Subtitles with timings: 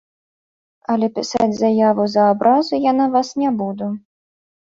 [0.93, 3.91] Але пісаць заяву за абразу я на вас не буду.